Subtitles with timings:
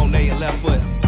[0.00, 0.99] Monet and left foot.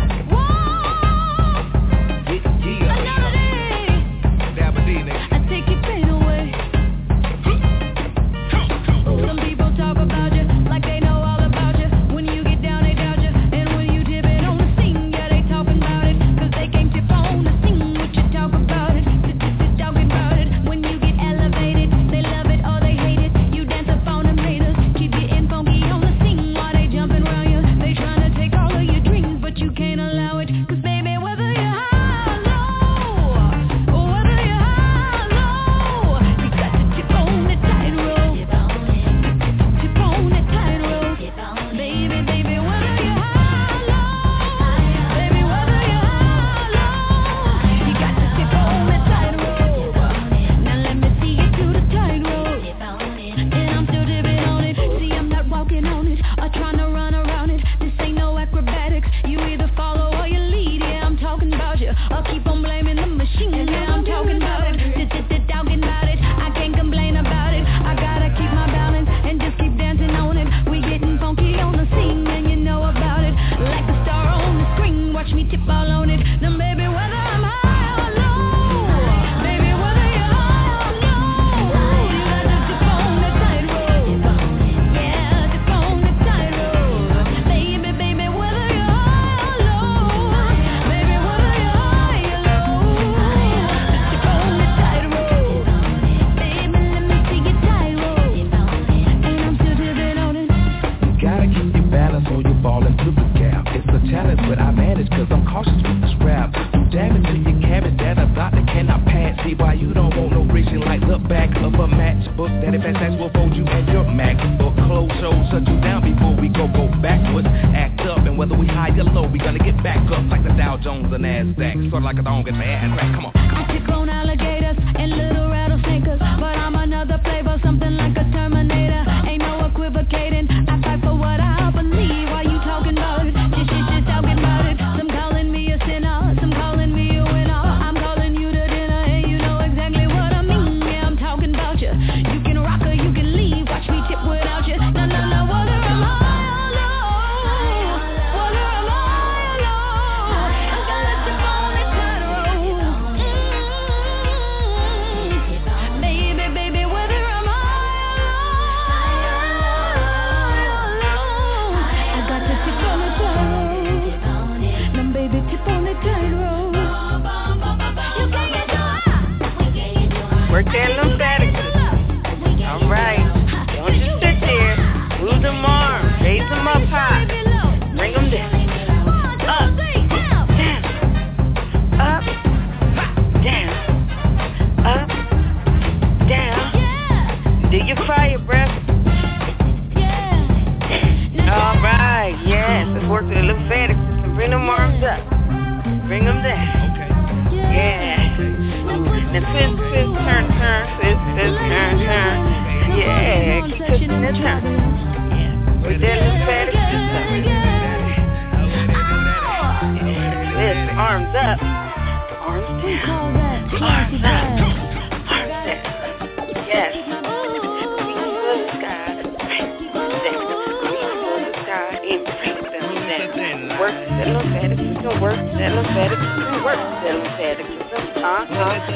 [223.92, 228.03] work, sympathetic system work, sympathetic system work, sympathetic system.
[228.22, 228.86] Uh huh.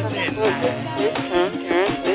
[0.96, 2.05] Turn, turn,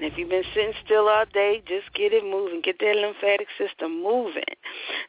[0.00, 2.62] If you've been sitting still all day, just get it moving.
[2.62, 4.44] Get that lymphatic system moving.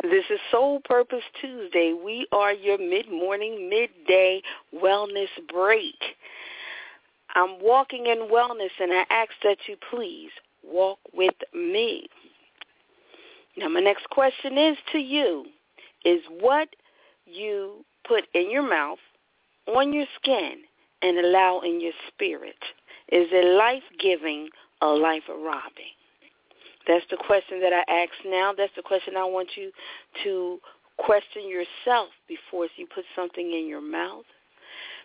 [0.02, 1.94] this is Soul Purpose Tuesday.
[1.94, 4.42] We are your mid-morning, midday
[4.76, 5.96] wellness break.
[7.36, 10.32] I'm walking in wellness, and I ask that you please
[10.64, 12.08] walk with me.
[13.56, 15.46] Now, my next question is to you,
[16.04, 16.68] is what
[17.26, 19.00] you put in your mouth,
[19.68, 20.64] on your skin,
[21.01, 22.57] and allow in your spirit,
[23.09, 24.50] is it life-giving
[24.81, 25.95] or life-robbing?
[26.88, 28.53] That's the question that I ask now.
[28.57, 29.71] That's the question I want you
[30.24, 30.59] to
[30.98, 34.25] question yourself before you put something in your mouth,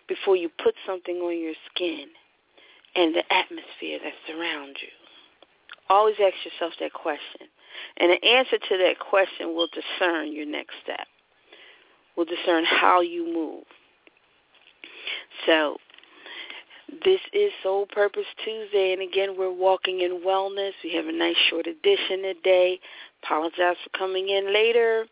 [0.07, 2.07] before you put something on your skin,
[2.95, 4.89] and the atmosphere that surrounds you.
[5.89, 7.47] Always ask yourself that question.
[7.97, 11.07] And the answer to that question will discern your next step,
[12.15, 13.63] will discern how you move.
[15.45, 15.77] So
[17.03, 20.71] this is Soul Purpose Tuesday, and again, we're walking in wellness.
[20.83, 22.79] We have a nice short edition today.
[23.23, 25.05] Apologize for coming in later.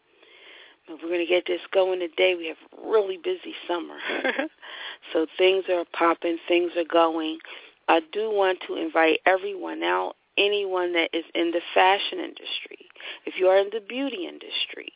[0.88, 2.36] But we're going to get this going today.
[2.36, 3.98] We have a really busy summer.
[5.13, 7.39] so things are popping, things are going.
[7.88, 12.88] I do want to invite everyone out, anyone that is in the fashion industry,
[13.25, 14.92] if you are in the beauty industry,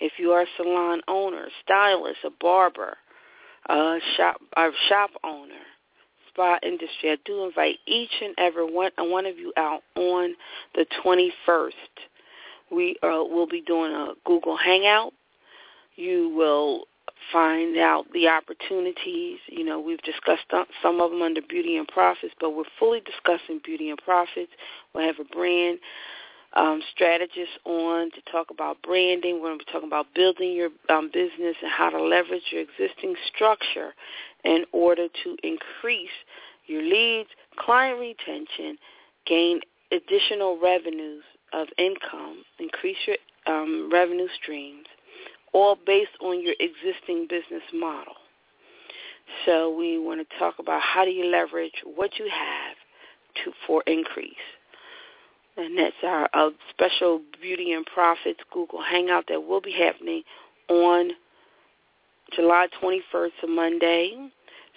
[0.00, 2.96] if you are a salon owner, stylist, a barber,
[3.68, 5.62] a shop, a shop owner,
[6.32, 10.34] spa industry, I do invite each and every one, one of you out on
[10.74, 11.70] the 21st.
[12.70, 15.12] We uh, will be doing a Google Hangout.
[15.96, 16.84] You will
[17.32, 19.38] find out the opportunities.
[19.46, 20.44] You know, we've discussed
[20.82, 24.52] some of them under Beauty and Profits, but we're fully discussing Beauty and Profits.
[24.94, 25.78] We'll have a brand
[26.54, 29.36] um, strategist on to talk about branding.
[29.36, 32.62] We're going to be talking about building your um, business and how to leverage your
[32.62, 33.94] existing structure
[34.44, 36.10] in order to increase
[36.66, 37.28] your leads,
[37.58, 38.76] client retention,
[39.26, 39.60] gain
[39.90, 41.22] additional revenues
[41.52, 43.16] of income, increase your
[43.46, 44.86] um, revenue streams,
[45.52, 48.14] all based on your existing business model.
[49.44, 52.76] So we want to talk about how do you leverage what you have
[53.44, 54.34] to for increase.
[55.56, 60.22] And that's our, our special Beauty and Profits Google Hangout that will be happening
[60.68, 61.10] on
[62.34, 64.30] July 21st, a Monday.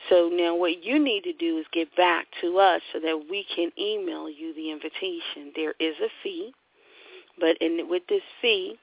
[0.10, 3.46] So now what you need to do is get back to us so that we
[3.56, 5.52] can email you the invitation.
[5.56, 6.54] There is a fee,
[7.40, 8.76] but in, with this fee,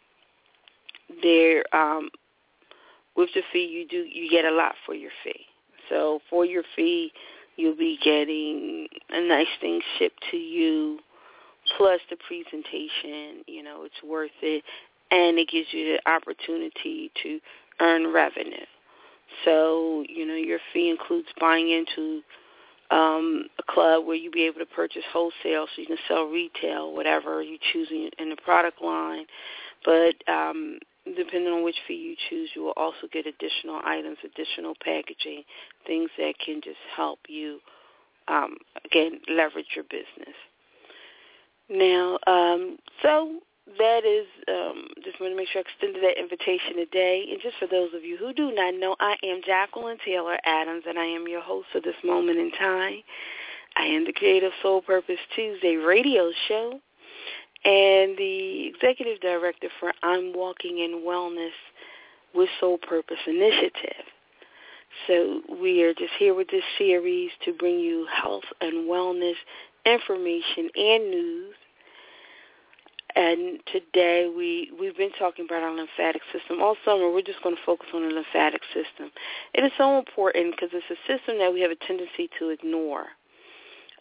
[1.22, 2.10] there um,
[3.16, 5.46] with the fee you do you get a lot for your fee.
[5.88, 7.12] So for your fee,
[7.56, 10.98] you'll be getting a nice thing shipped to you,
[11.76, 13.44] plus the presentation.
[13.46, 14.64] You know, it's worth it,
[15.10, 17.38] and it gives you the opportunity to
[17.82, 18.64] earn revenue.
[19.44, 22.22] So, you know, your fee includes buying into
[22.90, 26.94] um, a club where you'll be able to purchase wholesale so you can sell retail,
[26.94, 29.24] whatever you choose in, in the product line.
[29.84, 30.78] But um,
[31.16, 35.42] depending on which fee you choose, you will also get additional items, additional packaging,
[35.86, 37.58] things that can just help you,
[38.28, 40.36] um, again, leverage your business.
[41.68, 43.40] Now, um, so
[43.78, 47.26] that is um, just want to make sure I extended that invitation today.
[47.30, 50.84] And just for those of you who do not know, I am Jacqueline Taylor Adams,
[50.86, 53.02] and I am your host for this moment in time.
[53.76, 56.80] I am the creator of Soul Purpose Tuesday radio show
[57.64, 61.54] and the executive director for I'm Walking in Wellness
[62.34, 64.04] with Soul Purpose Initiative.
[65.06, 69.36] So we are just here with this series to bring you health and wellness
[69.86, 71.54] information and news
[73.14, 76.60] and today we, we've been talking about our lymphatic system.
[76.60, 79.10] All summer we're just going to focus on the lymphatic system.
[79.54, 83.06] It is so important because it's a system that we have a tendency to ignore.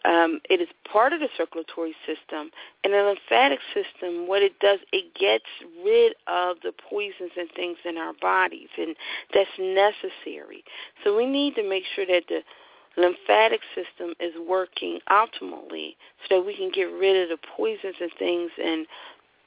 [0.04, 2.50] Um, it is part of the circulatory system.
[2.82, 5.44] And the lymphatic system, what it does, it gets
[5.84, 8.96] rid of the poisons and things in our bodies, and
[9.32, 10.64] that's necessary.
[11.04, 12.40] So we need to make sure that the
[12.96, 15.96] lymphatic system is working optimally
[16.28, 18.86] so that we can get rid of the poisons and things and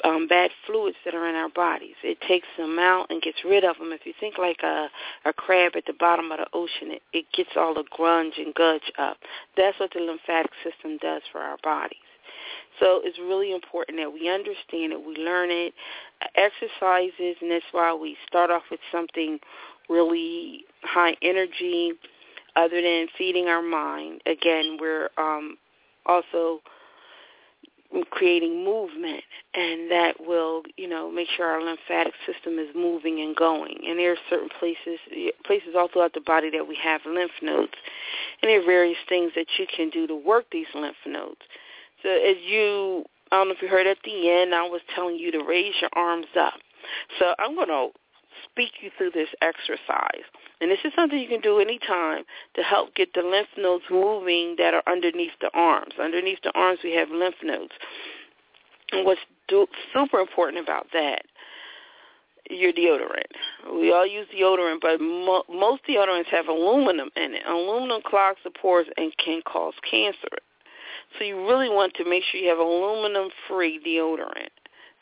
[0.03, 1.95] um, bad fluids that are in our bodies.
[2.03, 3.91] It takes them out and gets rid of them.
[3.91, 4.89] If you think like a,
[5.25, 8.53] a crab at the bottom of the ocean, it, it gets all the grunge and
[8.53, 9.17] gudge up.
[9.55, 11.97] That's what the lymphatic system does for our bodies.
[12.79, 15.73] So it's really important that we understand it, we learn it,
[16.35, 19.39] exercises, and that's why we start off with something
[19.89, 21.93] really high energy,
[22.55, 24.21] other than feeding our mind.
[24.25, 25.57] Again, we're um,
[26.05, 26.59] also
[28.09, 33.35] creating movement, and that will, you know, make sure our lymphatic system is moving and
[33.35, 33.77] going.
[33.87, 34.99] And there are certain places,
[35.45, 37.73] places all throughout the body that we have lymph nodes,
[38.41, 41.41] and there are various things that you can do to work these lymph nodes.
[42.03, 45.17] So as you, I don't know if you heard at the end, I was telling
[45.17, 46.55] you to raise your arms up.
[47.19, 47.89] So I'm going to
[48.51, 50.25] speak you through this exercise.
[50.61, 52.23] And this is something you can do anytime
[52.55, 55.93] to help get the lymph nodes moving that are underneath the arms.
[56.01, 57.73] Underneath the arms, we have lymph nodes.
[58.91, 61.23] And what's do, super important about that,
[62.49, 63.79] your deodorant.
[63.79, 67.43] We all use deodorant, but mo- most deodorants have aluminum in it.
[67.47, 70.37] Aluminum clogs the pores and can cause cancer.
[71.17, 74.49] So you really want to make sure you have aluminum-free deodorant.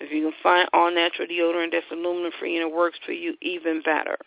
[0.03, 4.17] If you can find all-natural deodorant that's aluminum-free and it works for you, even better.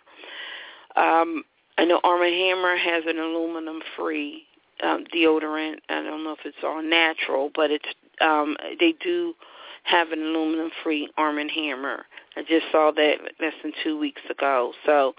[0.97, 1.45] Um,
[1.79, 4.43] I know Arm & Hammer has an aluminum-free
[4.83, 5.77] um, deodorant.
[5.91, 7.85] I don't know if it's all natural, but it's
[8.21, 9.35] um, they do
[9.85, 12.07] have an aluminum-free Arm & Hammer.
[12.37, 14.73] I just saw that less than two weeks ago.
[14.87, 15.15] So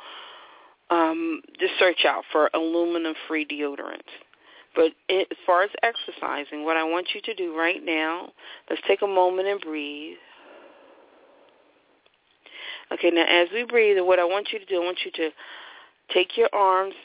[0.90, 4.12] um, just search out for aluminum-free deodorants.
[4.76, 8.32] But as far as exercising, what I want you to do right now,
[8.70, 10.18] let's take a moment and breathe.
[12.92, 15.30] Okay, now as we breathe, what I want you to do, I want you to
[16.14, 16.96] take your arms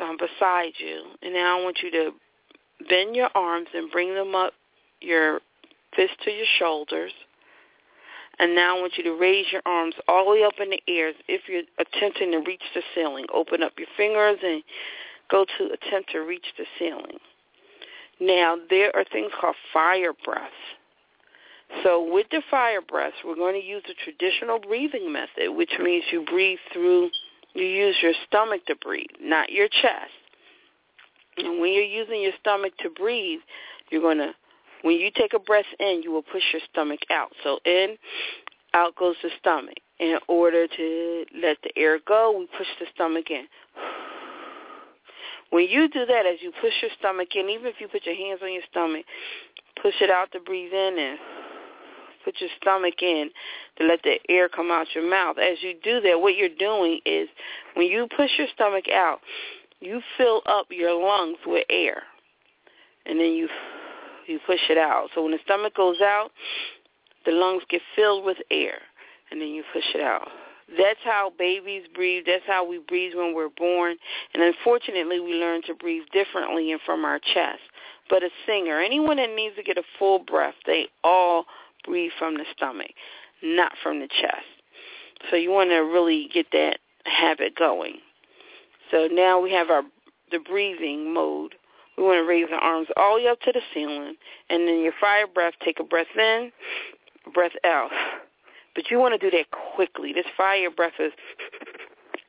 [0.00, 2.10] um, beside you, and now I want you to
[2.88, 4.52] bend your arms and bring them up
[5.00, 5.40] your
[5.96, 7.12] fist to your shoulders.
[8.38, 10.82] And now I want you to raise your arms all the way up in the
[10.88, 13.26] air if you're attempting to reach the ceiling.
[13.32, 14.62] Open up your fingers and
[15.30, 17.18] go to attempt to reach the ceiling.
[18.20, 20.52] Now, there are things called fire breaths.
[21.84, 26.04] So with the fire breaths, we're going to use the traditional breathing method, which means
[26.10, 27.10] you breathe through,
[27.52, 30.10] you use your stomach to breathe, not your chest.
[31.36, 33.40] And when you're using your stomach to breathe,
[33.90, 34.32] you're going to,
[34.80, 37.32] when you take a breath in, you will push your stomach out.
[37.42, 37.96] So in,
[38.72, 39.76] out goes the stomach.
[40.00, 43.46] In order to let the air go, we push the stomach in.
[45.50, 48.16] When you do that, as you push your stomach in, even if you put your
[48.16, 49.04] hands on your stomach,
[49.80, 51.18] push it out to breathe in and
[52.24, 53.30] put your stomach in
[53.78, 55.36] to let the air come out your mouth.
[55.38, 57.28] As you do that, what you're doing is
[57.74, 59.20] when you push your stomach out,
[59.80, 62.02] you fill up your lungs with air.
[63.06, 63.48] And then you
[64.26, 65.08] you push it out.
[65.14, 66.30] So when the stomach goes out,
[67.26, 68.78] the lungs get filled with air
[69.30, 70.28] and then you push it out.
[70.78, 72.24] That's how babies breathe.
[72.26, 73.96] That's how we breathe when we're born.
[74.32, 77.60] And unfortunately, we learn to breathe differently and from our chest.
[78.08, 81.44] But a singer, anyone that needs to get a full breath, they all
[81.84, 82.92] breathe from the stomach,
[83.42, 84.46] not from the chest.
[85.30, 87.96] So you want to really get that habit going.
[88.90, 89.82] So now we have our
[90.30, 91.54] the breathing mode.
[91.96, 94.16] We want to raise the arms all the way up to the ceiling,
[94.50, 96.50] and then your fire breath, take a breath in,
[97.32, 97.90] breath out.
[98.74, 100.12] But you want to do that quickly.
[100.12, 101.12] This fire breath is,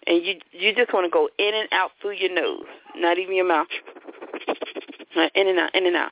[0.05, 3.35] and you you just want to go in and out through your nose, not even
[3.35, 3.67] your mouth.
[5.33, 6.11] In and out, in and out.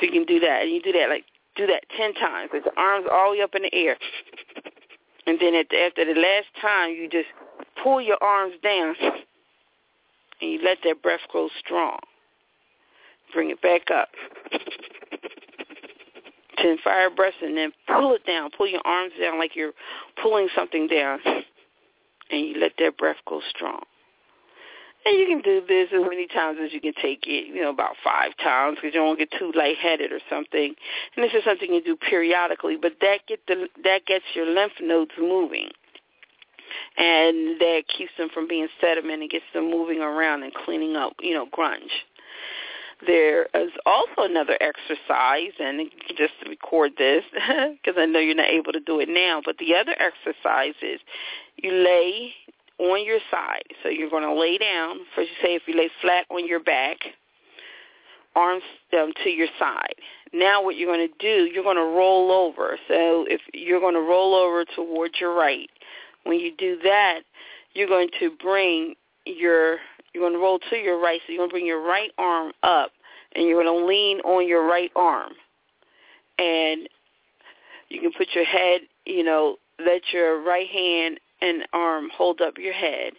[0.00, 1.24] If you can do that, and you do that like
[1.56, 3.98] do that ten times with the arms all the way up in the air,
[5.26, 7.28] and then at the, after the last time, you just
[7.82, 8.94] pull your arms down,
[10.40, 11.98] and you let that breath grow strong.
[13.34, 14.08] Bring it back up.
[16.56, 18.50] Ten fire breaths, and then pull it down.
[18.56, 19.72] Pull your arms down like you're
[20.22, 21.18] pulling something down,
[22.30, 23.82] and you let that breath go strong.
[25.04, 27.70] And you can do this as many times as you can take it, you know,
[27.70, 30.74] about five times because you don't get too lightheaded or something.
[31.16, 34.72] And this is something you do periodically, but that get the that gets your lymph
[34.80, 35.70] nodes moving.
[36.96, 41.14] And that keeps them from being sediment and gets them moving around and cleaning up,
[41.20, 41.90] you know, grunge.
[43.06, 48.50] There is also another exercise, and just to record this because I know you're not
[48.50, 51.00] able to do it now, but the other exercise is
[51.56, 52.34] you lay
[52.80, 53.64] on your side.
[53.82, 54.98] So you're going to lay down.
[55.14, 56.96] First, you say if you lay flat on your back,
[58.34, 58.62] arms
[58.94, 59.94] um, to your side.
[60.32, 62.78] Now what you're going to do, you're going to roll over.
[62.88, 65.68] So if you're going to roll over towards your right,
[66.24, 67.20] when you do that,
[67.74, 68.94] you're going to bring
[69.26, 69.78] your
[70.12, 71.20] you're going to roll to your right.
[71.26, 72.90] So you're going to bring your right arm up,
[73.34, 75.32] and you're going to lean on your right arm,
[76.38, 76.88] and
[77.88, 82.58] you can put your head, you know, let your right hand and arm hold up
[82.58, 83.12] your head.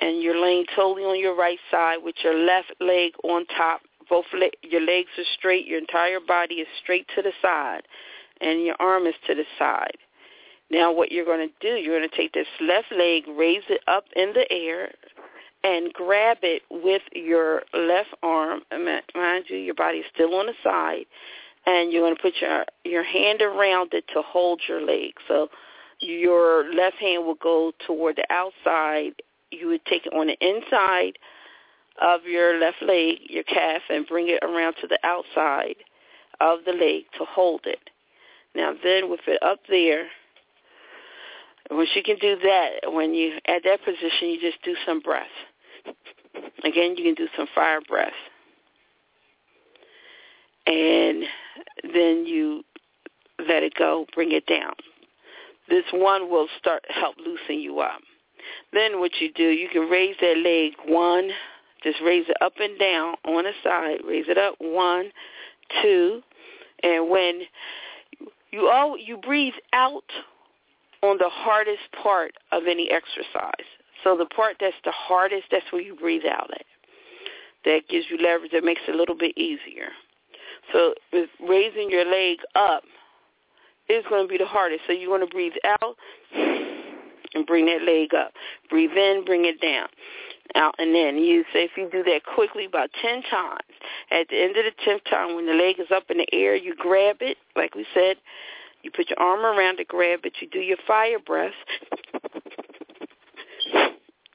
[0.00, 3.80] And you're laying totally on your right side with your left leg on top.
[4.08, 5.66] Both le- your legs are straight.
[5.66, 7.82] Your entire body is straight to the side.
[8.40, 9.98] And your arm is to the side.
[10.70, 13.80] Now what you're going to do, you're going to take this left leg, raise it
[13.88, 14.92] up in the air,
[15.64, 18.60] and grab it with your left arm.
[18.70, 21.06] Mind you, your body is still on the side.
[21.66, 25.12] And you're going to put your your hand around it to hold your leg.
[25.26, 25.48] So
[26.00, 29.14] your left hand will go toward the outside.
[29.50, 31.18] You would take it on the inside
[32.00, 35.76] of your left leg, your calf, and bring it around to the outside
[36.40, 37.90] of the leg to hold it.
[38.54, 40.06] Now then with it up there,
[41.70, 45.26] once you can do that, when you at that position, you just do some breath.
[46.64, 48.12] Again, you can do some fire breath.
[50.66, 51.24] And
[51.82, 52.62] then you
[53.38, 54.74] let it go, bring it down.
[55.68, 58.00] This one will start help loosen you up.
[58.72, 61.30] Then what you do, you can raise that leg one,
[61.82, 63.98] just raise it up and down on the side.
[64.06, 65.10] Raise it up one,
[65.82, 66.22] two,
[66.82, 67.42] and when
[68.50, 70.10] you all you breathe out
[71.02, 73.66] on the hardest part of any exercise.
[74.02, 76.64] So the part that's the hardest, that's where you breathe out at.
[77.64, 78.52] That gives you leverage.
[78.52, 79.90] That makes it a little bit easier.
[80.72, 82.82] So with raising your leg up
[83.88, 84.82] is going to be the hardest.
[84.86, 85.96] So you want to breathe out
[87.34, 88.32] and bring that leg up.
[88.70, 89.88] Breathe in, bring it down.
[90.54, 91.18] Out and in.
[91.18, 93.60] You say if you do that quickly about 10 times,
[94.10, 96.56] at the end of the 10th time when the leg is up in the air,
[96.56, 98.16] you grab it, like we said,
[98.82, 101.52] you put your arm around it, grab it, you do your fire breath,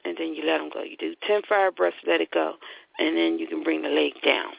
[0.04, 0.82] and then you let them go.
[0.82, 2.54] You do 10 fire breaths, let it go,
[2.98, 4.52] and then you can bring the leg down.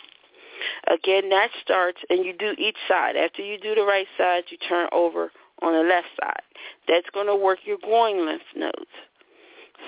[0.88, 3.16] Again, that starts, and you do each side.
[3.16, 5.32] After you do the right side, you turn over
[5.62, 6.44] on the left side.
[6.88, 8.92] That's going to work your groin lymph nodes.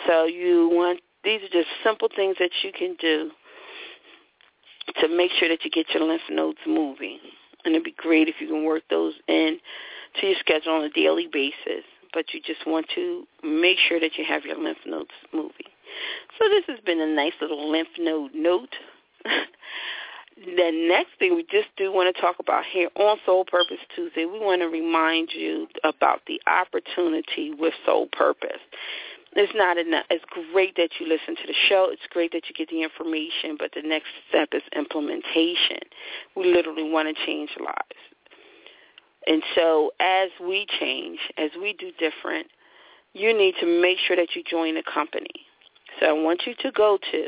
[0.05, 3.31] So you want these are just simple things that you can do
[5.01, 7.19] to make sure that you get your lymph nodes moving.
[7.65, 9.59] And it'd be great if you can work those in
[10.19, 11.83] to your schedule on a daily basis.
[12.13, 15.67] But you just want to make sure that you have your lymph nodes moving.
[16.39, 18.73] So this has been a nice little lymph node note.
[20.45, 24.25] the next thing we just do want to talk about here on Soul Purpose Tuesday,
[24.25, 28.61] we want to remind you about the opportunity with Soul Purpose.
[29.33, 30.05] It's not enough.
[30.09, 31.89] It's great that you listen to the show.
[31.91, 35.79] It's great that you get the information, but the next step is implementation.
[36.35, 38.01] We literally want to change lives.
[39.27, 42.47] And so as we change, as we do different,
[43.13, 45.45] you need to make sure that you join the company.
[45.99, 47.27] So I want you to go to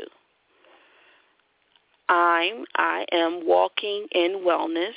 [2.40, 4.94] I'm I am walking in wellness.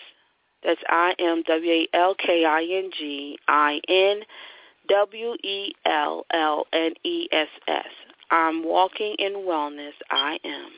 [0.63, 4.21] That's I am W A L K I N G I N
[4.87, 7.85] W E L L N E S S.
[8.31, 9.91] I'm walking in wellness.
[10.09, 10.69] I am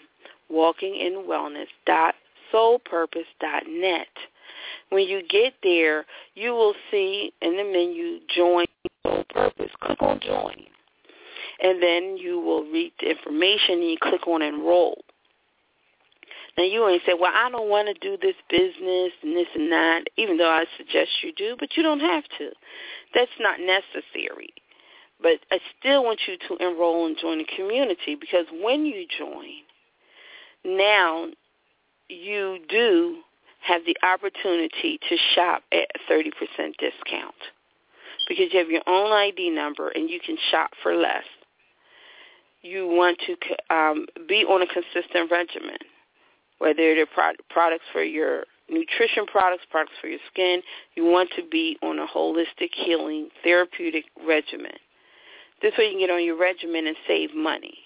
[0.50, 2.16] walking in wellness dot
[2.52, 4.08] soulpurpose dot net.
[4.90, 8.66] When you get there, you will see in the menu join
[9.06, 9.72] soul purpose.
[9.82, 10.66] Click on join.
[11.62, 15.05] And then you will read the information and you click on enroll.
[16.58, 19.72] Now you ain't say, well, I don't want to do this business and this and
[19.72, 22.52] that, even though I suggest you do, but you don't have to.
[23.14, 24.54] That's not necessary.
[25.22, 29.64] But I still want you to enroll and join the community because when you join,
[30.64, 31.28] now
[32.10, 33.18] you do
[33.62, 36.32] have the opportunity to shop at a 30%
[36.78, 37.36] discount
[38.28, 41.24] because you have your own ID number and you can shop for less.
[42.62, 45.78] You want to um, be on a consistent regimen
[46.60, 50.62] whether they're pro- products for your nutrition products, products for your skin.
[50.96, 54.74] You want to be on a holistic healing therapeutic regimen.
[55.62, 57.78] This way you can get on your regimen and save money.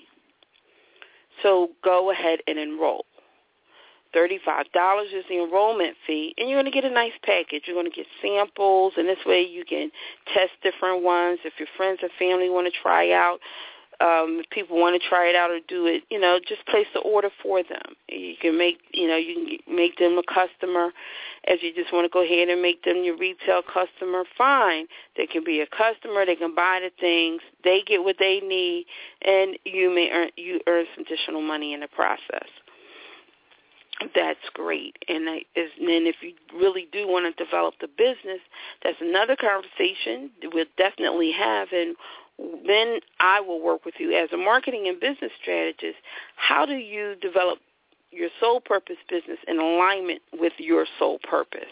[1.43, 3.05] So go ahead and enroll.
[4.15, 4.39] $35
[5.13, 7.63] is the enrollment fee, and you're going to get a nice package.
[7.65, 9.91] You're going to get samples, and this way you can
[10.33, 11.39] test different ones.
[11.45, 13.39] If your friends or family want to try out
[14.01, 16.87] um, if people want to try it out or do it, you know, just place
[16.93, 17.95] the order for them.
[18.07, 20.91] You can make, you know, you can make them a customer.
[21.43, 24.87] If you just want to go ahead and make them your retail customer, fine.
[25.17, 26.25] They can be a customer.
[26.25, 27.41] They can buy the things.
[27.63, 28.85] They get what they need,
[29.21, 32.47] and you may earn you earn some additional money in the process.
[34.15, 38.39] That's great, and, I, and then if you really do want to develop the business,
[38.81, 41.97] that's another conversation we'll definitely have, and
[42.65, 45.97] then I will work with you as a marketing and business strategist.
[46.35, 47.59] How do you develop
[48.11, 51.71] your soul purpose business in alignment with your soul purpose?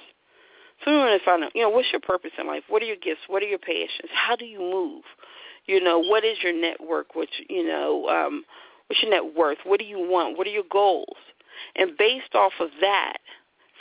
[0.83, 2.63] So we want to find out, you know, what's your purpose in life?
[2.69, 3.21] What are your gifts?
[3.27, 4.09] What are your passions?
[4.13, 5.03] How do you move?
[5.65, 7.15] You know, what is your network?
[7.15, 8.45] What you know, um,
[8.87, 9.57] what's your net worth?
[9.63, 10.37] What do you want?
[10.37, 11.17] What are your goals?
[11.75, 13.17] And based off of that,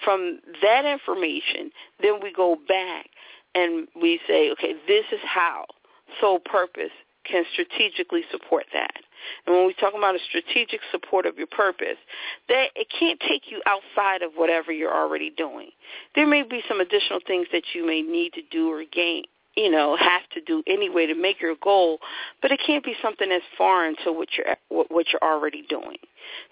[0.04, 1.70] from that information,
[2.00, 3.06] then we go back
[3.54, 5.64] and we say, okay, this is how
[6.20, 6.92] soul purpose
[7.24, 8.94] can strategically support that.
[9.46, 11.98] And when we talk about a strategic support of your purpose,
[12.48, 15.70] that it can't take you outside of whatever you're already doing.
[16.14, 19.24] There may be some additional things that you may need to do or gain,
[19.56, 21.98] you know, have to do anyway to make your goal,
[22.42, 25.96] but it can't be something that's foreign to what you're what you're already doing.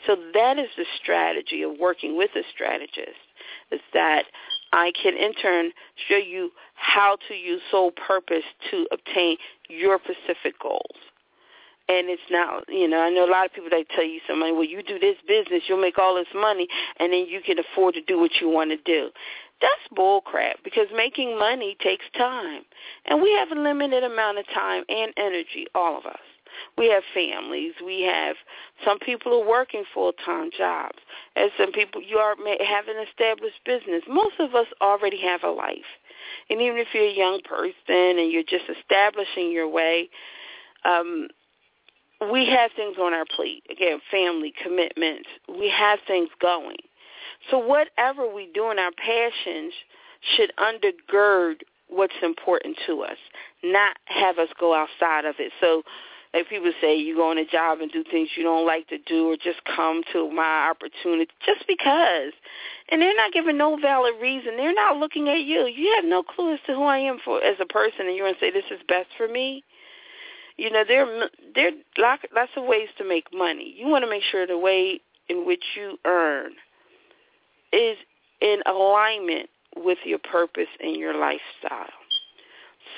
[0.07, 3.21] So that is the strategy of working with a strategist.
[3.71, 4.25] Is that
[4.75, 5.71] I can in turn
[6.09, 9.37] show you how to use soul purpose to obtain
[9.69, 10.99] your specific goals.
[11.89, 14.55] And it's not, you know, I know a lot of people that tell you something,
[14.55, 16.67] well, you do this business, you'll make all this money,
[16.99, 19.11] and then you can afford to do what you want to do.
[19.61, 22.63] That's bull crap because making money takes time.
[23.05, 26.19] And we have a limited amount of time and energy, all of us.
[26.77, 27.73] We have families.
[27.85, 28.37] We have
[28.85, 30.99] some people who are working full-time jobs.
[31.37, 34.03] And some people, you are have an established business.
[34.09, 35.79] Most of us already have a life.
[36.51, 40.09] And even if you're a young person and you're just establishing your way,
[40.85, 41.29] um,
[42.33, 43.65] we have things on our plate.
[43.71, 45.29] Again, family, commitments.
[45.49, 46.77] We have things going.
[47.51, 49.73] So whatever we do in our passions
[50.37, 53.19] should undergird what's important to us,
[53.63, 55.53] not have us go outside of it.
[55.61, 55.83] So
[56.35, 58.99] like people say, you go on a job and do things you don't like to
[58.99, 62.33] do or just come to my opportunity just because.
[62.91, 64.57] And they're not giving no valid reason.
[64.57, 65.67] They're not looking at you.
[65.67, 68.27] You have no clue as to who I am for as a person and you're
[68.27, 69.63] going to say this is best for me.
[70.57, 71.07] You know, there
[71.55, 73.75] there are lots of ways to make money.
[73.77, 76.53] You want to make sure the way in which you earn
[77.73, 77.97] is
[78.41, 81.91] in alignment with your purpose and your lifestyle.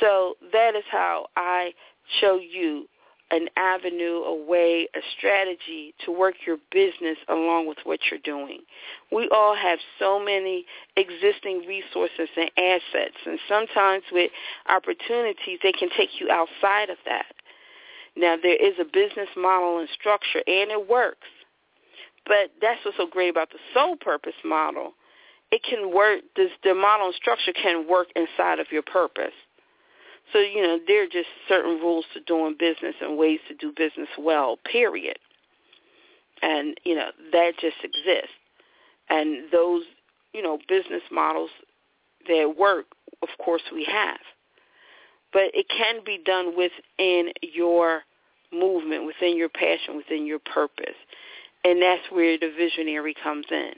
[0.01, 1.73] So that is how I
[2.21, 2.87] show you
[3.31, 8.61] an avenue, a way, a strategy to work your business along with what you're doing.
[9.11, 10.65] We all have so many
[10.97, 14.31] existing resources and assets, and sometimes with
[14.69, 17.27] opportunities, they can take you outside of that.
[18.17, 21.27] Now, there is a business model and structure, and it works.
[22.25, 24.95] But that's what's so great about the soul purpose model.
[25.53, 29.35] It can work, this, the model and structure can work inside of your purpose.
[30.33, 33.73] So, you know, there are just certain rules to doing business and ways to do
[33.77, 35.19] business well, period.
[36.43, 38.35] And, you know, that just exists.
[39.09, 39.83] And those,
[40.33, 41.51] you know, business models
[42.29, 42.87] that work,
[43.23, 44.19] of course we have.
[45.33, 48.03] But it can be done within your
[48.53, 50.97] movement, within your passion, within your purpose.
[51.65, 53.73] And that's where the visionary comes in.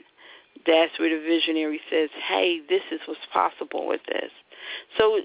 [0.65, 4.31] That's where the visionary says, hey, this is what's possible with this.
[4.97, 5.21] So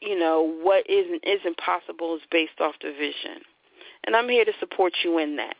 [0.00, 3.42] you know, what isn't isn't possible is based off the vision.
[4.04, 5.56] And I'm here to support you in that.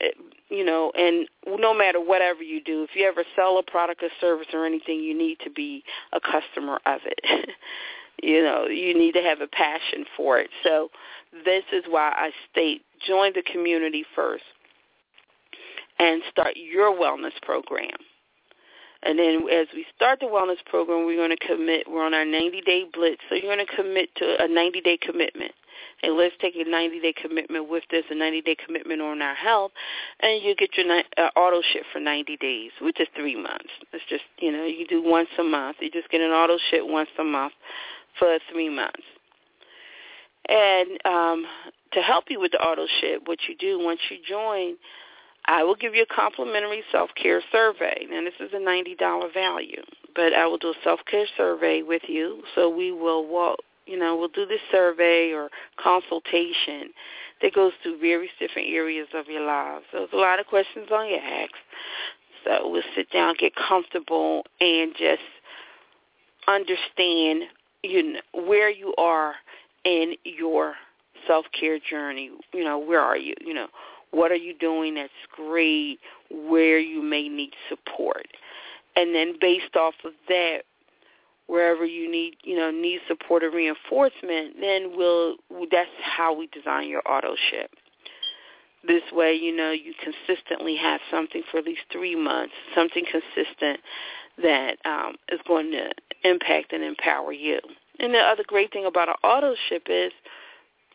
[0.00, 0.10] Eh,
[0.48, 4.08] you know, and no matter whatever you do, if you ever sell a product or
[4.20, 7.50] service or anything, you need to be a customer of it.
[8.22, 10.50] you know, you need to have a passion for it.
[10.62, 10.90] So
[11.44, 14.44] this is why I state join the community first
[15.98, 17.96] and start your wellness program.
[19.06, 21.86] And then as we start the wellness program, we're going to commit.
[21.88, 25.52] We're on our 90-day blitz, so you're going to commit to a 90-day commitment.
[26.02, 29.70] And let's take a 90-day commitment with this, a 90-day commitment on our health,
[30.20, 33.70] and you get your uh, auto ship for 90 days, which is three months.
[33.92, 35.76] It's just, you know, you do once a month.
[35.80, 37.52] You just get an auto ship once a month
[38.18, 39.04] for three months.
[40.48, 41.46] And um,
[41.92, 44.76] to help you with the auto ship, what you do once you join,
[45.48, 48.06] I will give you a complimentary self-care survey.
[48.10, 49.82] Now, this is a $90 value,
[50.14, 52.42] but I will do a self-care survey with you.
[52.54, 55.50] So we will walk, you know, we'll do this survey or
[55.82, 56.90] consultation
[57.42, 59.84] that goes through various different areas of your lives.
[59.92, 61.52] So there's a lot of questions on your ask.
[62.44, 65.22] So we'll sit down, get comfortable, and just
[66.48, 67.44] understand,
[67.82, 69.34] you know, where you are
[69.84, 70.74] in your
[71.26, 72.30] self-care journey.
[72.52, 73.34] You know, where are you?
[73.40, 73.68] You know,
[74.16, 75.98] what are you doing that's great?
[76.30, 78.26] Where you may need support.
[78.96, 80.60] And then based off of that,
[81.46, 85.36] wherever you need, you know, need support or reinforcement, then we'll
[85.70, 87.70] that's how we design your auto ship.
[88.86, 93.80] This way, you know, you consistently have something for at least three months, something consistent
[94.42, 95.90] that um, is going to
[96.24, 97.58] impact and empower you.
[97.98, 100.12] And the other great thing about an auto ship is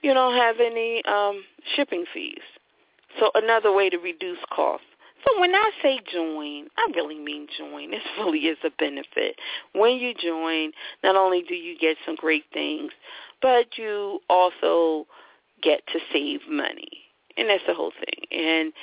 [0.01, 1.43] you don't have any um,
[1.75, 2.39] shipping fees.
[3.19, 4.85] So another way to reduce costs.
[5.25, 7.91] So when I say join, I really mean join.
[7.91, 9.35] This really is a benefit.
[9.73, 10.71] When you join,
[11.03, 12.91] not only do you get some great things,
[13.41, 15.05] but you also
[15.61, 16.89] get to save money.
[17.37, 18.25] And that's the whole thing.
[18.31, 18.73] And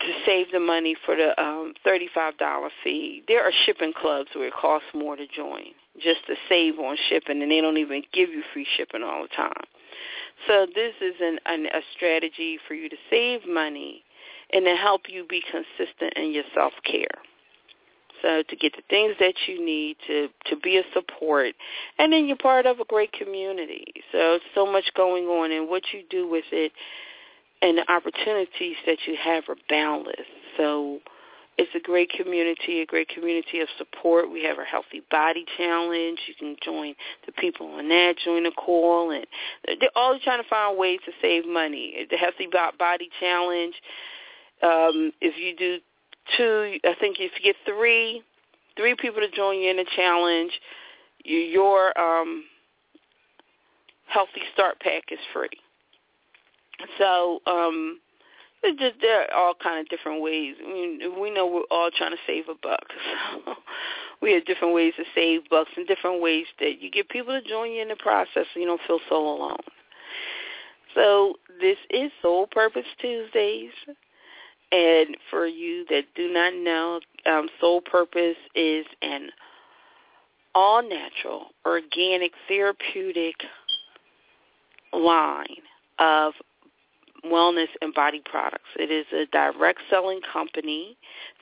[0.00, 4.54] to save the money for the um, $35 fee, there are shipping clubs where it
[4.54, 5.66] costs more to join
[6.02, 9.28] just to save on shipping, and they don't even give you free shipping all the
[9.28, 9.64] time.
[10.46, 14.02] So this is an, an, a strategy for you to save money
[14.52, 17.22] and to help you be consistent in your self-care.
[18.20, 21.54] So to get the things that you need to to be a support,
[21.98, 23.84] and then you're part of a great community.
[24.12, 26.70] So so much going on, and what you do with it,
[27.62, 30.26] and the opportunities that you have are boundless.
[30.56, 31.00] So
[31.58, 34.30] it's a great community, a great community of support.
[34.30, 36.18] We have our Healthy Body Challenge.
[36.26, 36.94] You can join
[37.26, 39.26] the people on that, join the call, and
[39.66, 42.06] they're always trying to find ways to save money.
[42.10, 43.74] The Healthy Body Challenge,
[44.62, 45.78] um, if you do
[46.36, 48.22] two, I think if you get three,
[48.76, 50.52] three people to join you in the challenge,
[51.24, 52.44] your um,
[54.06, 55.48] Healthy Start Pack is free.
[56.98, 58.00] So um,
[58.62, 60.54] it's just there are all kind of different ways.
[60.64, 62.84] I mean, we know we're all trying to save a buck.
[63.44, 63.54] So
[64.20, 67.46] we have different ways to save bucks and different ways that you get people to
[67.46, 69.58] join you in the process so you don't feel so alone.
[70.94, 73.72] So this is Soul Purpose Tuesdays.
[74.70, 79.30] And for you that do not know, um, Soul Purpose is an
[80.54, 83.34] all-natural, organic, therapeutic
[84.92, 85.62] line
[85.98, 86.34] of
[87.24, 88.68] wellness and body products.
[88.76, 90.96] It is a direct selling company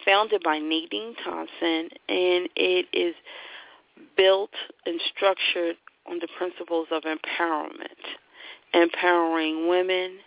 [0.05, 3.15] founded by Nadine Thompson, and it is
[4.17, 4.51] built
[4.87, 5.77] and structured
[6.09, 8.01] on the principles of empowerment,
[8.75, 10.19] empowering women,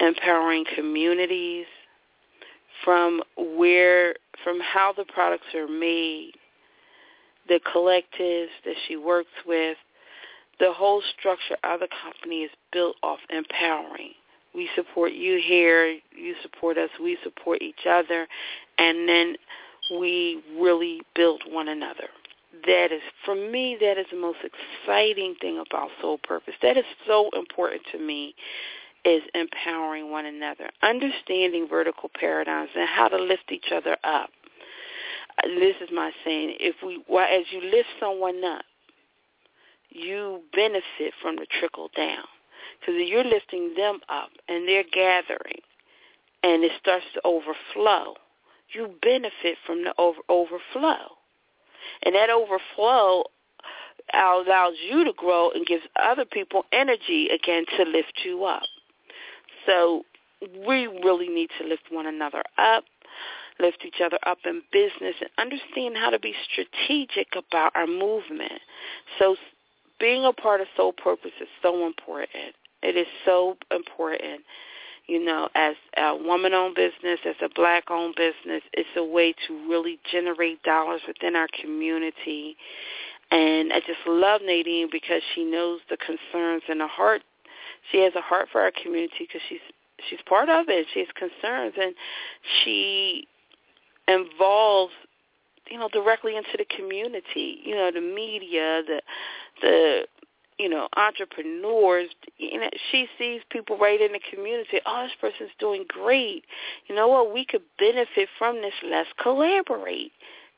[0.00, 1.66] empowering communities,
[2.84, 4.14] from where,
[4.44, 6.32] from how the products are made,
[7.48, 9.76] the collectives that she works with,
[10.60, 14.12] the whole structure of the company is built off empowering
[14.56, 18.26] we support you here, you support us, we support each other,
[18.78, 19.36] and then
[19.90, 22.08] we really build one another.
[22.66, 26.54] That is, for me, that is the most exciting thing about Soul Purpose.
[26.62, 28.34] That is so important to me
[29.04, 34.30] is empowering one another, understanding vertical paradigms and how to lift each other up.
[35.44, 36.56] This is my saying.
[36.58, 38.64] If we, as you lift someone up,
[39.90, 42.24] you benefit from the trickle down.
[42.80, 45.60] Because you're lifting them up and they're gathering
[46.42, 48.14] and it starts to overflow,
[48.72, 51.16] you benefit from the over, overflow.
[52.02, 53.24] And that overflow
[54.12, 58.62] allows you to grow and gives other people energy again to lift you up.
[59.66, 60.04] So
[60.66, 62.84] we really need to lift one another up,
[63.58, 68.60] lift each other up in business, and understand how to be strategic about our movement.
[69.18, 69.36] So
[69.98, 72.54] being a part of Soul Purpose is so important.
[72.82, 74.42] It is so important.
[75.06, 80.00] You know, as a woman-owned business, as a black-owned business, it's a way to really
[80.10, 82.56] generate dollars within our community.
[83.30, 87.22] And I just love Nadine because she knows the concerns and the heart.
[87.90, 89.60] She has a heart for our community because she's
[90.08, 90.86] she's part of it.
[90.92, 91.94] She has concerns, and
[92.64, 93.26] she
[94.08, 94.92] involves
[95.70, 97.60] you know directly into the community.
[97.64, 99.02] You know, the media, the
[99.62, 100.06] the
[100.58, 104.80] you know, entrepreneurs, you know, she sees people right in the community.
[104.86, 106.44] Oh, this person's doing great.
[106.86, 107.32] You know what?
[107.32, 108.72] We could benefit from this.
[108.82, 110.12] Let's collaborate.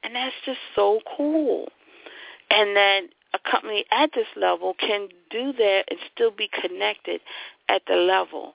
[0.05, 1.69] And that's just so cool.
[2.51, 7.21] And then a company at this level can do that and still be connected
[7.69, 8.55] at the level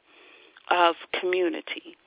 [0.71, 1.97] of community.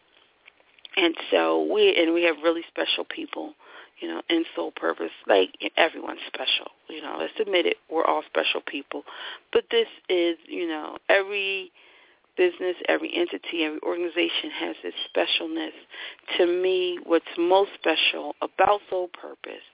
[0.96, 3.52] And so we and we have really special people
[4.00, 5.11] you know, in soul purpose.
[5.26, 7.16] Like everyone's special, you know.
[7.18, 7.76] Let's admit it.
[7.90, 9.04] We're all special people,
[9.52, 11.72] but this is, you know, every
[12.37, 15.72] business, every entity, every organization has its specialness.
[16.38, 19.64] To me, what's most special about soul purpose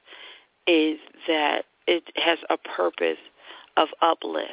[0.66, 3.18] is that it has a purpose
[3.76, 4.48] of uplift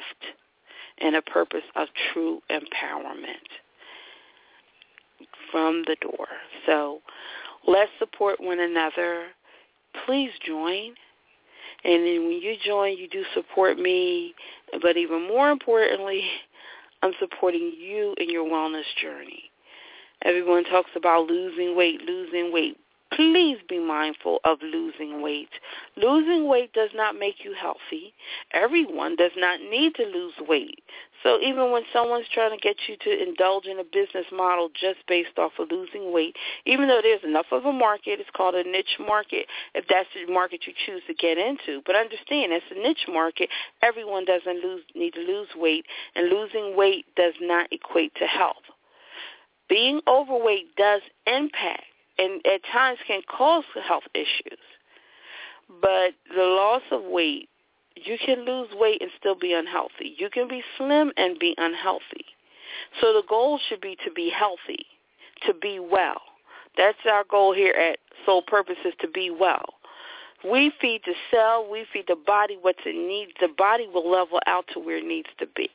[0.99, 3.47] and a purpose of true empowerment
[5.51, 6.27] from the door.
[6.65, 6.99] So
[7.67, 9.27] let's support one another
[10.06, 10.93] please join.
[11.84, 14.34] And then when you join, you do support me,
[14.82, 16.23] but even more importantly,
[17.02, 19.43] I'm supporting you in your wellness journey.
[20.25, 22.78] Everyone talks about losing weight, losing weight
[23.13, 25.50] please be mindful of losing weight.
[25.98, 28.13] Losing weight does not make you healthy.
[28.54, 30.84] Everyone does not need to lose weight.
[31.24, 35.00] So even when someone's trying to get you to indulge in a business model just
[35.08, 38.63] based off of losing weight, even though there's enough of a market, it's called a
[38.63, 41.82] niche market, if that's the market you choose to get into.
[41.86, 43.50] But understand, it's a niche market.
[43.82, 48.63] Everyone doesn't lose, need to lose weight, and losing weight does not equate to health.
[49.67, 51.84] Being overweight does impact
[52.19, 54.60] and at times can cause health issues.
[55.82, 57.47] But the loss of weight,
[57.95, 60.15] you can lose weight and still be unhealthy.
[60.17, 62.25] You can be slim and be unhealthy.
[63.01, 64.86] So the goal should be to be healthy,
[65.45, 66.21] to be well.
[66.77, 69.65] That's our goal here at Soul Purpose is to be well.
[70.49, 73.32] We feed the cell, we feed the body what it needs.
[73.39, 75.69] The body will level out to where it needs to be.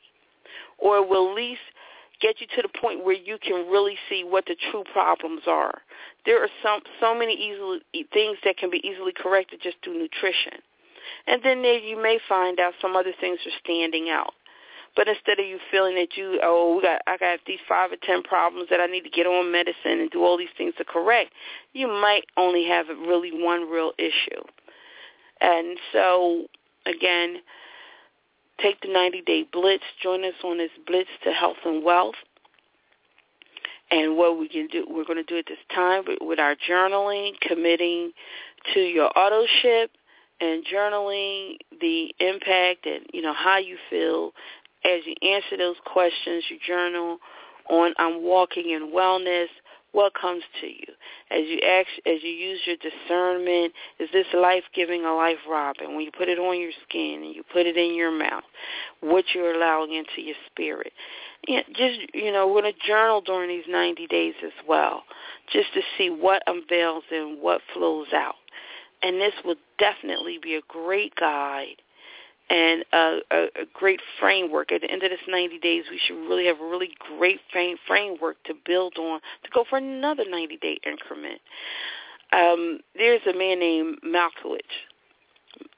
[0.77, 1.61] Or will least
[2.21, 5.81] get you to the point where you can really see what the true problems are.
[6.25, 7.79] There are some so many easily
[8.13, 10.59] things that can be easily corrected just through nutrition.
[11.27, 14.33] And then there you may find out some other things are standing out.
[14.95, 17.97] But instead of you feeling that you, oh, we got, I got these five or
[18.01, 20.85] ten problems that I need to get on medicine and do all these things to
[20.85, 21.33] correct,
[21.73, 24.41] you might only have really one real issue.
[25.41, 26.45] And so,
[26.85, 27.41] again,
[28.61, 29.83] take the 90-day blitz.
[30.01, 32.15] Join us on this blitz to health and wealth.
[33.91, 37.33] And what we can do, we're going to do at this time with our journaling,
[37.41, 38.11] committing
[38.73, 39.91] to your auto ship
[40.41, 44.31] and journaling the impact and you know how you feel
[44.85, 47.17] as you answer those questions, you journal
[47.69, 49.47] on I'm walking in wellness,
[49.95, 50.85] what comes to you.
[51.31, 55.95] As you act, as you use your discernment is this life giving or life robbing?
[55.95, 58.43] When you put it on your skin and you put it in your mouth
[58.99, 60.91] what you're allowing into your spirit.
[61.47, 65.03] Know, just you know we're to journal during these 90 days as well
[65.51, 68.35] just to see what unveils and what flows out.
[69.01, 71.75] And this will definitely be a great guide
[72.49, 74.71] and a, a, a great framework.
[74.71, 77.77] At the end of this 90 days, we should really have a really great frame,
[77.87, 81.41] framework to build on to go for another 90-day increment.
[82.31, 84.61] Um, there's a man named Michalowicz,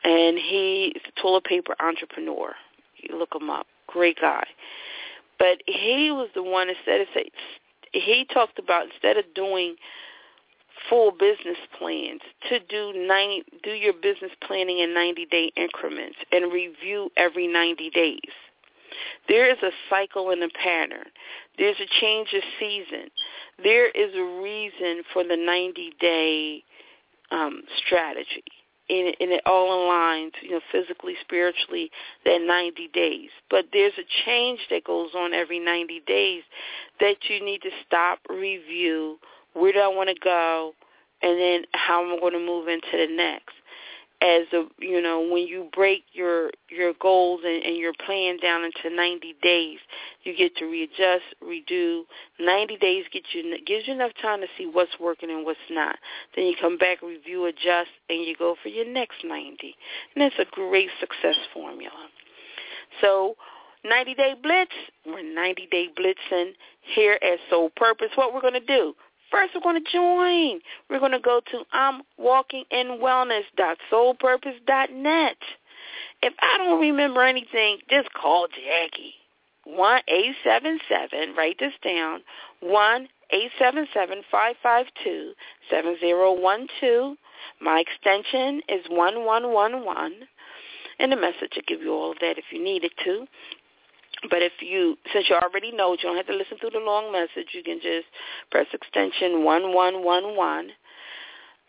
[0.03, 2.53] and he is a toilet paper entrepreneur.
[2.97, 3.67] You look him up.
[3.87, 4.45] Great guy.
[5.39, 7.29] But he was the one instead of say,
[7.93, 9.75] he talked about instead of doing–
[10.89, 16.51] full business plans to do 90, do your business planning in 90 day increments and
[16.51, 18.19] review every 90 days.
[19.27, 21.07] There is a cycle and a pattern.
[21.57, 23.09] There's a change of season.
[23.61, 26.63] There is a reason for the 90 day
[27.31, 28.43] um, strategy.
[28.89, 31.91] And, and it all aligns, you know, physically, spiritually,
[32.23, 33.29] that 90 days.
[33.49, 36.43] But there's a change that goes on every 90 days
[37.01, 39.19] that you need to stop, review,
[39.57, 40.73] where do I want to go,
[41.21, 43.53] and then how am I going to move into the next.
[44.19, 48.63] As a, you know, when you break your your goals and, and your plan down
[48.63, 49.77] into 90 days,
[50.23, 52.01] you get to readjust, redo.
[52.39, 55.97] 90 days gets you gives you enough time to see what's working and what's not.
[56.35, 59.75] Then you come back, review, adjust, and you go for your next 90.
[60.15, 62.09] And that's a great success formula.
[63.01, 63.35] So
[63.83, 64.71] 90 Day Blitz.
[65.05, 68.09] We're 90 Day Blitzing here at Soul Purpose.
[68.15, 68.95] What we're going to do,
[69.31, 70.61] First, we're going to join.
[70.89, 72.99] We're going to go to I'm walking in.
[76.21, 79.13] If I don't remember anything, just call Jackie.
[79.65, 81.35] One eight seven seven.
[81.35, 82.21] Write this down.
[82.61, 85.33] One eight seven seven five five two
[85.69, 87.17] seven zero one two.
[87.61, 90.13] My extension is one one one one,
[90.99, 93.27] and the message will give you all of that if you needed to.
[94.29, 97.11] But if you, since you already know, you don't have to listen through the long
[97.11, 97.49] message.
[97.53, 98.07] You can just
[98.49, 100.71] press extension 1111.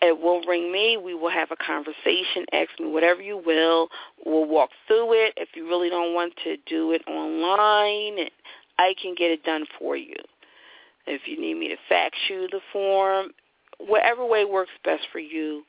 [0.00, 0.96] It will ring me.
[0.96, 2.46] We will have a conversation.
[2.52, 3.88] Ask me whatever you will.
[4.24, 5.34] We'll walk through it.
[5.36, 8.28] If you really don't want to do it online,
[8.78, 10.14] I can get it done for you.
[11.06, 13.32] If you need me to fax you the form,
[13.78, 15.64] whatever way works best for you,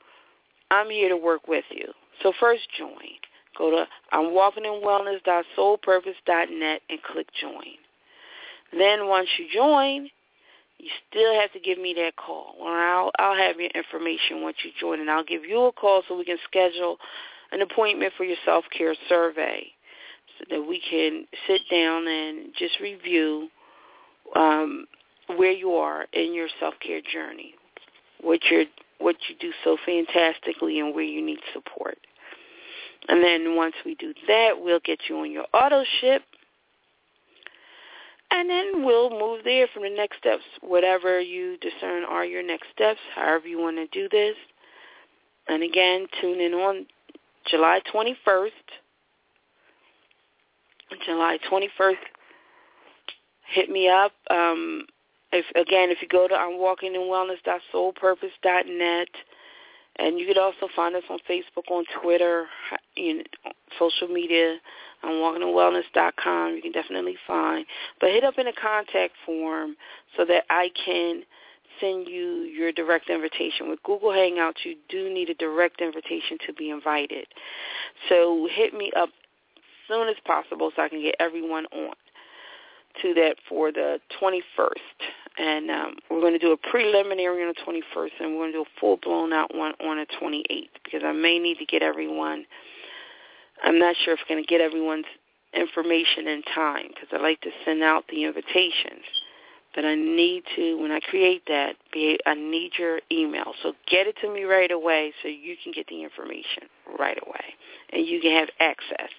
[0.70, 1.92] I'm here to work with you.
[2.22, 3.18] So first join.
[3.56, 4.80] Go to I'm walking in
[6.88, 7.76] and click join.
[8.72, 10.08] Then once you join,
[10.78, 12.54] you still have to give me that call.
[12.60, 16.02] Or I'll I'll have your information once you join, and I'll give you a call
[16.08, 16.96] so we can schedule
[17.52, 19.66] an appointment for your self care survey,
[20.38, 23.48] so that we can sit down and just review
[24.36, 24.86] um,
[25.36, 27.54] where you are in your self care journey,
[28.20, 28.66] what you
[28.98, 31.98] what you do so fantastically, and where you need support.
[33.08, 36.22] And then once we do that, we'll get you on your auto ship.
[38.30, 42.68] And then we'll move there from the next steps, whatever you discern are your next
[42.72, 44.36] steps, however you want to do this.
[45.48, 46.86] And again, tune in on
[47.50, 48.50] July 21st.
[51.04, 51.96] July 21st,
[53.52, 54.12] hit me up.
[54.30, 54.86] Um,
[55.32, 59.08] if again, if you go to I'm walking in wellness.soulpurpose.net,
[59.96, 62.48] and you could also find us on Facebook, on Twitter,
[63.00, 64.56] you know, social media,
[65.02, 66.56] on walkinginwellness.com.
[66.56, 67.66] You can definitely find.
[68.00, 69.76] But hit up in a contact form
[70.16, 71.22] so that I can
[71.80, 73.70] send you your direct invitation.
[73.70, 77.26] With Google Hangouts, you do need a direct invitation to be invited.
[78.08, 81.94] So hit me up as soon as possible so I can get everyone on
[83.02, 84.74] to that for the 21st
[85.38, 88.58] and um, we're going to do a preliminary on the 21st, and we're going to
[88.58, 92.44] do a full-blown out one on the 28th because I may need to get everyone.
[93.62, 95.06] I'm not sure if I'm going to get everyone's
[95.54, 99.04] information in time because I like to send out the invitations.
[99.74, 103.52] But I need to, when I create that, be I need your email.
[103.62, 106.64] So get it to me right away so you can get the information
[106.98, 107.54] right away
[107.92, 109.10] and you can have access.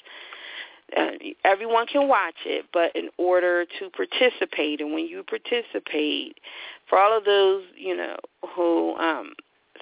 [0.96, 1.12] Uh,
[1.46, 6.38] everyone can watch it, but in order to participate, and when you participate,
[6.90, 8.18] for all of those you know
[8.54, 9.34] who um,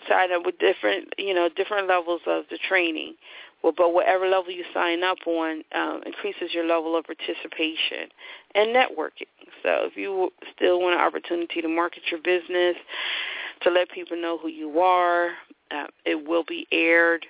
[0.07, 3.15] sign up with different you know different levels of the training,
[3.61, 8.09] well, but whatever level you sign up on um, increases your level of participation
[8.55, 9.27] and networking.
[9.63, 12.75] So if you still want an opportunity to market your business,
[13.61, 15.31] to let people know who you are,
[15.71, 17.25] uh, it will be aired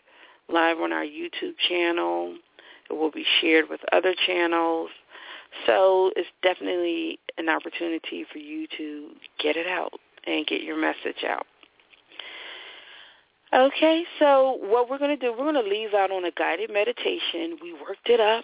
[0.47, 2.35] live on our YouTube channel.
[2.89, 4.89] It will be shared with other channels.
[5.65, 9.09] So it's definitely an opportunity for you to
[9.39, 9.93] get it out
[10.25, 11.45] and get your message out.
[13.51, 16.71] Okay, so what we're going to do, we're going to leave out on a guided
[16.71, 17.57] meditation.
[17.61, 18.43] We worked it up.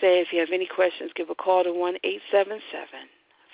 [0.00, 3.06] Say if you have any questions, give a call to one eight seven seven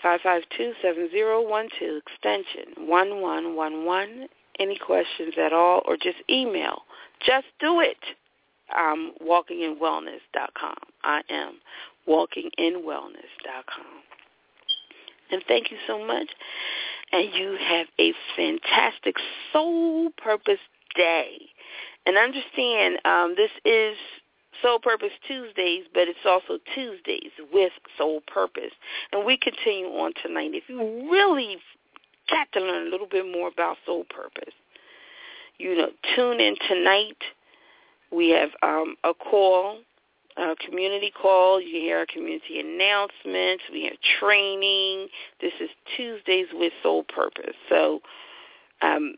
[0.02, 4.28] five five two seven zero one two extension 1111.
[4.58, 6.82] Any questions at all, or just email.
[7.24, 7.98] Just do it.
[8.76, 10.76] Um, walkinginwellness.com.
[11.02, 11.54] I am
[12.08, 14.09] walkinginwellness.com.
[15.30, 16.28] And thank you so much
[17.12, 19.16] and you have a fantastic
[19.52, 20.60] soul purpose
[20.94, 21.38] day.
[22.06, 23.96] And understand um, this is
[24.62, 28.72] Soul Purpose Tuesdays, but it's also Tuesdays with Soul Purpose.
[29.12, 30.50] And we continue on tonight.
[30.54, 31.58] If you really
[32.28, 34.54] got to learn a little bit more about Soul Purpose,
[35.58, 37.18] you know, tune in tonight.
[38.10, 39.78] We have um, a call
[40.36, 41.60] uh, community call.
[41.60, 43.64] You hear our community announcements.
[43.72, 45.08] We have training.
[45.40, 47.56] This is Tuesdays with Soul Purpose.
[47.68, 48.00] So
[48.82, 49.14] um,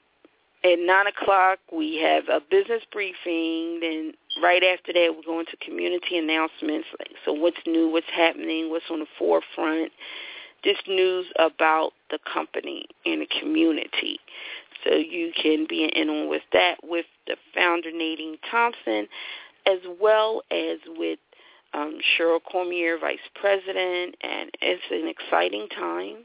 [0.64, 3.80] at 9 o'clock, we have a business briefing.
[3.80, 6.88] Then right after that, we're going to community announcements.
[6.98, 9.92] Like, so what's new, what's happening, what's on the forefront,
[10.64, 14.20] just news about the company and the community.
[14.84, 19.08] So you can be in on with that with the founder, Nadine Thompson
[19.66, 21.18] as well as with
[21.74, 26.24] um, Cheryl Cormier, Vice President, and it's an exciting time.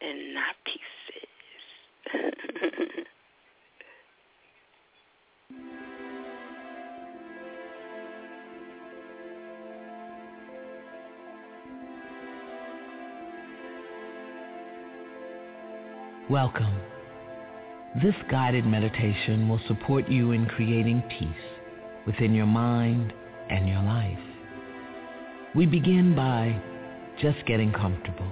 [0.00, 1.28] and not pieces.
[16.30, 16.80] Welcome.
[18.00, 21.28] This guided meditation will support you in creating peace
[22.06, 23.12] within your mind
[23.48, 24.16] and your life.
[25.56, 26.56] We begin by
[27.20, 28.30] just getting comfortable.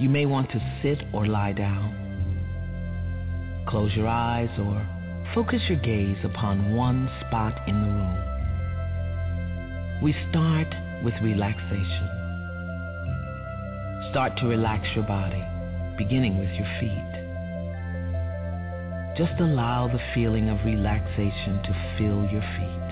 [0.00, 1.94] You may want to sit or lie down.
[3.68, 4.84] Close your eyes or
[5.34, 8.18] focus your gaze upon one spot in the room.
[10.02, 10.66] We start
[11.04, 12.08] with relaxation.
[14.10, 15.44] Start to relax your body,
[15.96, 17.14] beginning with your feet.
[19.16, 22.88] Just allow the feeling of relaxation to fill your feet.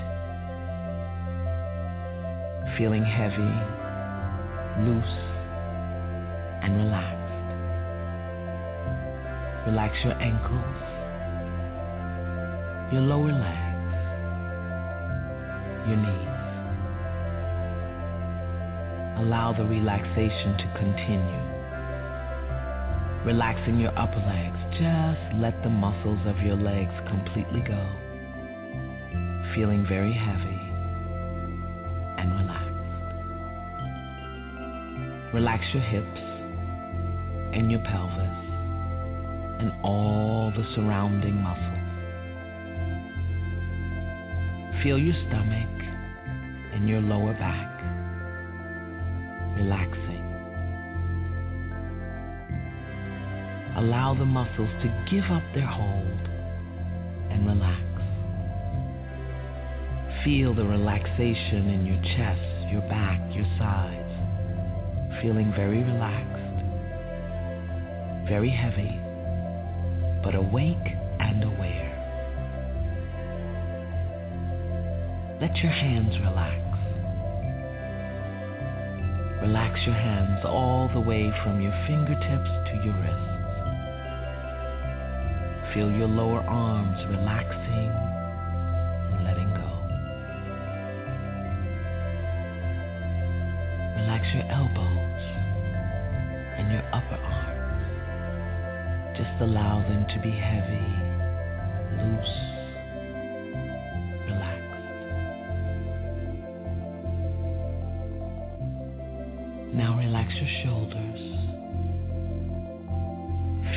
[2.77, 3.53] Feeling heavy,
[4.87, 5.32] loose,
[9.65, 10.75] Relax your ankles,
[12.91, 13.93] your lower legs,
[15.87, 16.29] your knees.
[19.19, 21.43] Allow the relaxation to continue.
[23.25, 27.79] Relaxing your upper legs, just let the muscles of your legs completely go.
[29.55, 30.59] Feeling very heavy
[32.19, 32.69] and relaxed.
[35.33, 36.19] Relax your hips
[37.55, 38.22] and your pelvis
[39.59, 41.83] and all the surrounding muscles.
[44.83, 45.69] Feel your stomach
[46.73, 47.73] and your lower back
[49.55, 50.21] relaxing.
[53.77, 56.19] Allow the muscles to give up their hold
[57.31, 57.81] and relax.
[60.23, 63.99] Feel the relaxation in your chest, your back, your sides.
[65.21, 66.39] Feeling very relaxed,
[68.27, 68.99] very heavy,
[70.23, 71.93] but awake and aware.
[75.41, 76.59] Let your hands relax.
[79.41, 83.33] Relax your hands all the way from your fingertips to your wrists.
[85.73, 87.91] Feel your lower arms relaxing
[89.11, 89.67] and letting go.
[94.01, 95.21] Relax your elbows
[96.57, 97.52] and your upper arms.
[99.15, 100.87] Just allow them to be heavy,
[102.01, 102.37] loose,
[104.27, 104.85] relaxed.
[109.73, 111.21] Now relax your shoulders.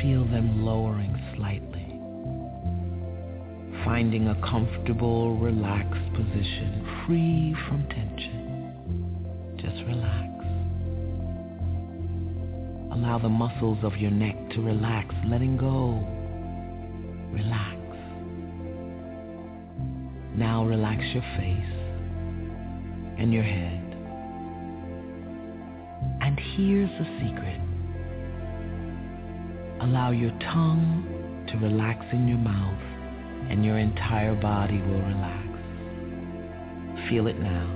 [0.01, 1.77] Feel them lowering slightly
[3.87, 8.26] finding a comfortable, relaxed position, free from tension.
[13.17, 16.05] Allow the muscles of your neck to relax, letting go.
[17.33, 17.77] Relax.
[20.35, 21.73] Now relax your face
[23.17, 23.81] and your head.
[26.21, 27.59] And here's the secret.
[29.81, 35.47] Allow your tongue to relax in your mouth and your entire body will relax.
[37.09, 37.73] Feel it now.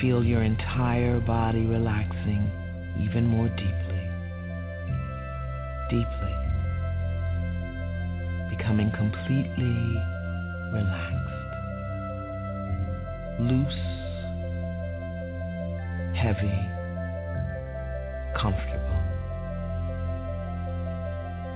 [0.00, 2.57] Feel your entire body relaxing
[3.00, 4.10] even more deeply.
[5.90, 6.34] Deeply.
[8.50, 10.02] Becoming completely
[10.72, 11.34] relaxed.
[13.40, 13.74] Loose.
[16.14, 16.58] Heavy.
[18.36, 19.02] Comfortable.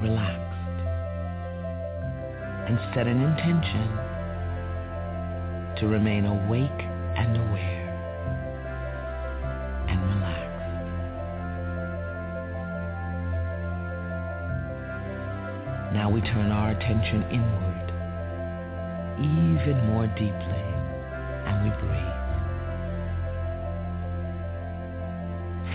[0.00, 0.42] Relax
[2.66, 3.88] and set an intention
[5.76, 6.70] to remain awake
[7.16, 7.81] and aware
[16.12, 17.82] we turn our attention inward
[19.18, 20.62] even more deeply
[21.46, 22.22] and we breathe.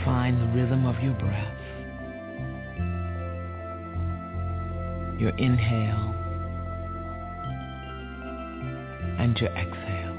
[0.04, 1.54] Find the rhythm of your breath.
[5.20, 6.14] Your inhale
[9.20, 10.18] and your exhale.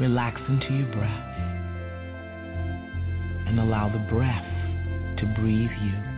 [0.00, 1.36] Relax into your breath
[3.46, 4.44] and allow the breath
[5.18, 6.09] to breathe you.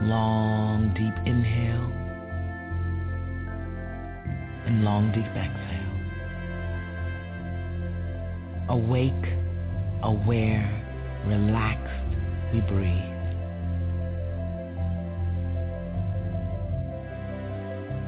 [0.00, 1.92] Long, deep inhale
[4.68, 5.88] and long, deep exhale.
[8.68, 9.32] Awake,
[10.02, 10.70] aware,
[11.26, 12.04] relaxed,
[12.52, 13.18] we breathe.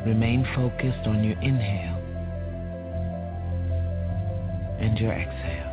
[0.07, 1.97] Remain focused on your inhale
[4.80, 5.70] and your exhale.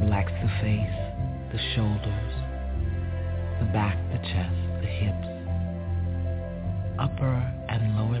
[0.00, 1.06] Relax the face,
[1.52, 2.32] the shoulders,
[3.60, 5.28] the back, the chest, the hips,
[6.98, 7.34] upper
[7.68, 8.20] and lower